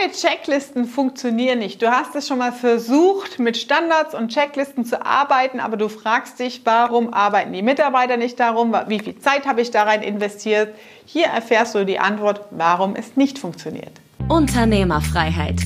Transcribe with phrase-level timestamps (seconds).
[0.00, 1.82] Deine Checklisten funktionieren nicht.
[1.82, 6.38] Du hast es schon mal versucht, mit Standards und Checklisten zu arbeiten, aber du fragst
[6.38, 8.74] dich, warum arbeiten die Mitarbeiter nicht darum?
[8.86, 10.74] Wie viel Zeit habe ich da rein investiert?
[11.04, 13.92] Hier erfährst du die Antwort, warum es nicht funktioniert.
[14.28, 15.60] Unternehmerfreiheit.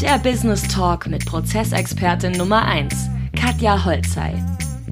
[0.00, 2.94] Der Business Talk mit Prozessexpertin Nummer 1,
[3.36, 4.34] Katja Holzei.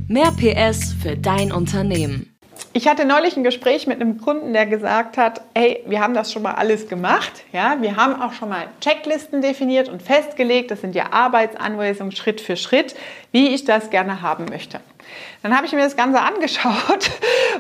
[0.09, 2.38] Mehr PS für dein Unternehmen.
[2.75, 6.32] Ich hatte neulich ein Gespräch mit einem Kunden, der gesagt hat, hey, wir haben das
[6.32, 7.32] schon mal alles gemacht.
[7.53, 10.71] Ja, wir haben auch schon mal Checklisten definiert und festgelegt.
[10.71, 12.94] Das sind ja Arbeitsanweisungen Schritt für Schritt,
[13.32, 14.81] wie ich das gerne haben möchte.
[15.43, 17.11] Dann habe ich mir das Ganze angeschaut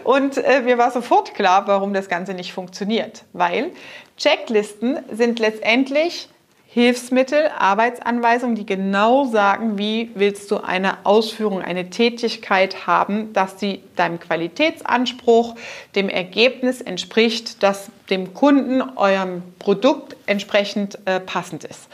[0.04, 3.24] und äh, mir war sofort klar, warum das Ganze nicht funktioniert.
[3.32, 3.70] Weil
[4.18, 6.28] Checklisten sind letztendlich
[6.70, 13.82] Hilfsmittel, Arbeitsanweisungen, die genau sagen, wie willst du eine Ausführung, eine Tätigkeit haben, dass sie
[13.96, 15.54] deinem Qualitätsanspruch,
[15.94, 21.88] dem Ergebnis entspricht, das dem Kunden, eurem Produkt entsprechend äh, passend ist.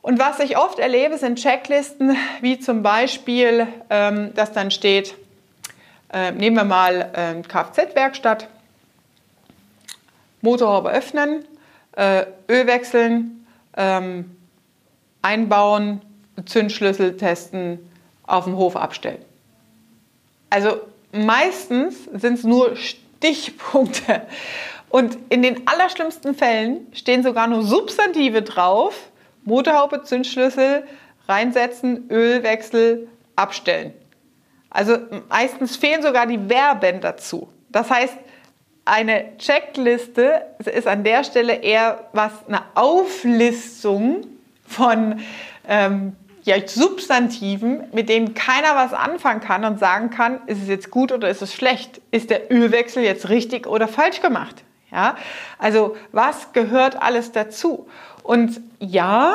[0.00, 5.14] Und was ich oft erlebe, sind Checklisten, wie zum Beispiel, ähm, dass dann steht,
[6.10, 8.48] äh, nehmen wir mal äh, Kfz-Werkstatt,
[10.40, 11.44] Motorhaube öffnen,
[11.96, 13.39] äh, Öl wechseln,
[13.76, 14.36] ähm,
[15.22, 16.00] einbauen,
[16.44, 17.78] Zündschlüssel testen,
[18.26, 19.22] auf dem Hof abstellen.
[20.48, 20.80] Also
[21.12, 24.22] meistens sind es nur Stichpunkte.
[24.88, 29.10] Und in den allerschlimmsten Fällen stehen sogar nur Substantive drauf.
[29.44, 30.84] Motorhaube, Zündschlüssel,
[31.28, 33.94] reinsetzen, Ölwechsel, abstellen.
[34.68, 37.48] Also meistens fehlen sogar die Verben dazu.
[37.70, 38.16] Das heißt,
[38.90, 44.26] eine Checkliste ist an der Stelle eher was eine Auflistung
[44.66, 45.20] von
[45.68, 50.90] ähm, ja, Substantiven, mit denen keiner was anfangen kann und sagen kann, ist es jetzt
[50.90, 52.00] gut oder ist es schlecht?
[52.10, 54.56] Ist der Ölwechsel jetzt richtig oder falsch gemacht?
[54.90, 55.16] Ja,
[55.58, 57.86] also was gehört alles dazu?
[58.24, 59.34] Und ja,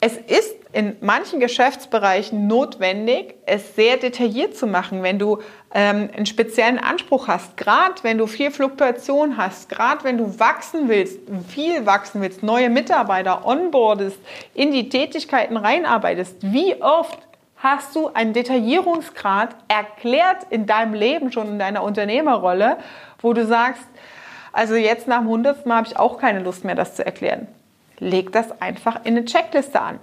[0.00, 5.38] es ist in manchen Geschäftsbereichen notwendig, es sehr detailliert zu machen, wenn du
[5.72, 10.88] ähm, einen speziellen Anspruch hast, gerade wenn du viel Fluktuation hast, gerade wenn du wachsen
[10.88, 14.18] willst, viel wachsen willst, neue Mitarbeiter onboardest,
[14.52, 16.36] in die Tätigkeiten reinarbeitest.
[16.42, 17.18] Wie oft
[17.56, 22.76] hast du einen Detaillierungsgrad erklärt in deinem Leben schon in deiner Unternehmerrolle,
[23.20, 23.86] wo du sagst,
[24.52, 27.48] also jetzt nach dem hundertsten Mal habe ich auch keine Lust mehr, das zu erklären.
[27.98, 29.98] Leg das einfach in eine Checkliste an.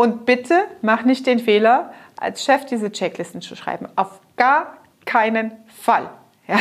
[0.00, 3.86] Und bitte mach nicht den Fehler, als Chef diese Checklisten zu schreiben.
[3.96, 6.08] Auf gar keinen Fall.
[6.48, 6.56] Ja?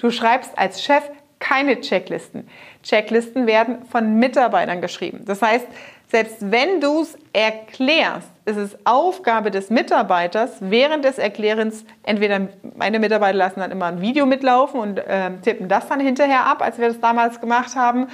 [0.00, 1.04] Du schreibst als Chef
[1.38, 2.48] keine Checklisten.
[2.82, 5.24] Checklisten werden von Mitarbeitern geschrieben.
[5.26, 5.64] Das heißt,
[6.08, 12.98] selbst wenn du es erklärst, ist es Aufgabe des Mitarbeiters, während des Erklärens, entweder meine
[12.98, 16.78] Mitarbeiter lassen dann immer ein Video mitlaufen und äh, tippen das dann hinterher ab, als
[16.78, 18.08] wir das damals gemacht haben,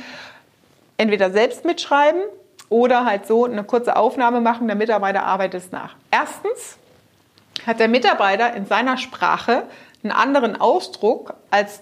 [0.98, 2.20] entweder selbst mitschreiben
[2.68, 5.96] oder halt so eine kurze Aufnahme machen, der Mitarbeiter arbeitet es nach.
[6.10, 6.76] Erstens
[7.66, 9.64] hat der Mitarbeiter in seiner Sprache
[10.02, 11.80] einen anderen Ausdruck als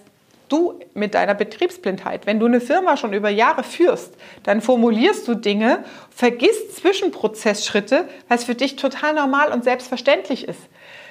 [0.49, 2.25] du mit deiner Betriebsblindheit.
[2.25, 8.45] Wenn du eine Firma schon über Jahre führst, dann formulierst du Dinge, vergisst Zwischenprozessschritte, was
[8.45, 10.59] für dich total normal und selbstverständlich ist.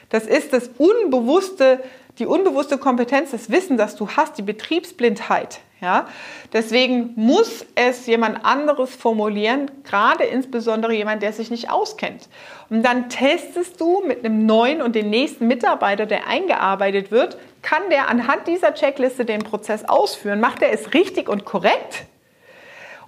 [0.09, 1.83] Das ist das unbewusste,
[2.19, 5.61] die unbewusste Kompetenz, das Wissen, das du hast, die Betriebsblindheit.
[5.81, 6.07] Ja?
[6.53, 12.29] Deswegen muss es jemand anderes formulieren, gerade insbesondere jemand, der sich nicht auskennt.
[12.71, 17.91] Und dann testest du mit einem neuen und den nächsten Mitarbeiter, der eingearbeitet wird, kann
[17.91, 20.41] der anhand dieser Checkliste den Prozess ausführen.
[20.41, 22.07] Macht er es richtig und korrekt?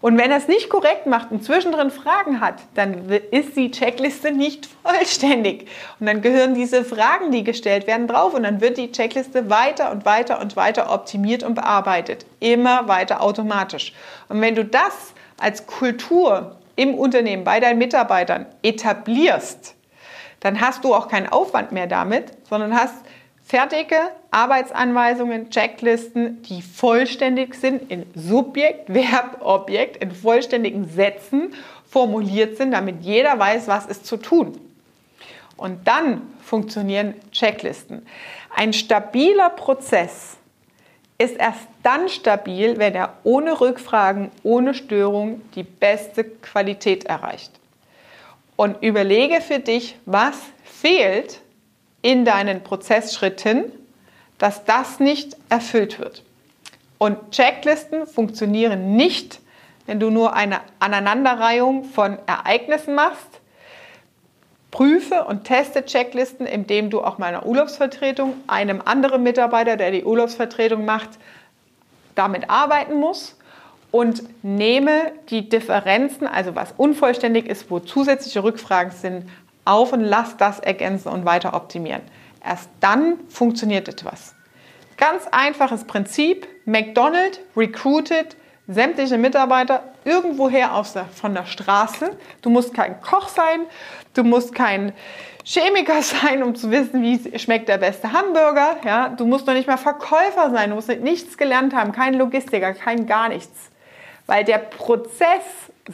[0.00, 4.30] Und wenn er es nicht korrekt macht und zwischendrin Fragen hat, dann ist die Checkliste
[4.30, 5.68] nicht vollständig.
[5.98, 8.34] Und dann gehören diese Fragen, die gestellt werden, drauf.
[8.34, 12.26] Und dann wird die Checkliste weiter und weiter und weiter optimiert und bearbeitet.
[12.38, 13.92] Immer weiter automatisch.
[14.28, 19.74] Und wenn du das als Kultur im Unternehmen bei deinen Mitarbeitern etablierst,
[20.40, 22.94] dann hast du auch keinen Aufwand mehr damit, sondern hast
[23.48, 31.54] fertige Arbeitsanweisungen, Checklisten, die vollständig sind in Subjekt, Verb, Objekt, in vollständigen Sätzen
[31.90, 34.60] formuliert sind, damit jeder weiß, was ist zu tun.
[35.56, 38.06] Und dann funktionieren Checklisten.
[38.54, 40.36] Ein stabiler Prozess
[41.16, 47.50] ist erst dann stabil, wenn er ohne Rückfragen, ohne Störung die beste Qualität erreicht.
[48.56, 51.40] Und überlege für dich, was fehlt,
[52.02, 53.72] in deinen Prozessschritten,
[54.38, 56.22] dass das nicht erfüllt wird.
[56.98, 59.40] Und Checklisten funktionieren nicht,
[59.86, 63.40] wenn du nur eine Aneinanderreihung von Ereignissen machst.
[64.70, 70.84] Prüfe und teste Checklisten, indem du auch meiner Urlaubsvertretung, einem anderen Mitarbeiter, der die Urlaubsvertretung
[70.84, 71.10] macht,
[72.14, 73.36] damit arbeiten musst
[73.90, 79.30] und nehme die Differenzen, also was unvollständig ist, wo zusätzliche Rückfragen sind,
[79.68, 82.02] auf und lass das ergänzen und weiter optimieren.
[82.44, 84.34] Erst dann funktioniert etwas.
[84.96, 86.46] Ganz einfaches Prinzip.
[86.64, 88.36] McDonald's recruited
[88.68, 92.16] sämtliche Mitarbeiter irgendwoher aus der, von der Straße.
[92.42, 93.62] Du musst kein Koch sein,
[94.14, 94.92] du musst kein
[95.44, 98.76] Chemiker sein, um zu wissen, wie schmeckt der beste Hamburger.
[98.84, 99.08] Ja?
[99.08, 103.06] Du musst noch nicht mal Verkäufer sein, du musst nichts gelernt haben, kein Logistiker, kein
[103.06, 103.70] gar nichts.
[104.26, 105.44] Weil der Prozess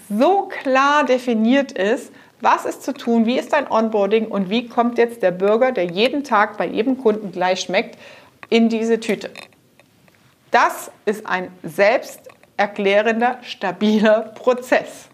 [0.08, 2.12] so klar definiert ist,
[2.44, 5.86] was ist zu tun, wie ist dein Onboarding und wie kommt jetzt der Bürger, der
[5.86, 7.98] jeden Tag bei jedem Kunden gleich schmeckt,
[8.50, 9.30] in diese Tüte.
[10.50, 15.08] Das ist ein selbsterklärender, stabiler Prozess.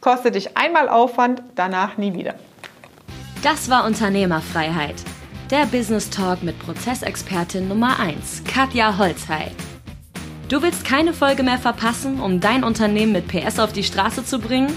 [0.00, 2.34] Kostet dich einmal Aufwand, danach nie wieder.
[3.42, 4.96] Das war Unternehmerfreiheit.
[5.50, 9.52] Der Business Talk mit Prozessexpertin Nummer 1, Katja Holzhey.
[10.48, 14.40] Du willst keine Folge mehr verpassen, um dein Unternehmen mit PS auf die Straße zu
[14.40, 14.76] bringen?